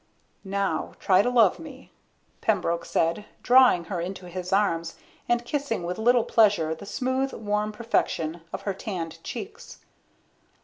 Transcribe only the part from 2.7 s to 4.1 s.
said, drawing her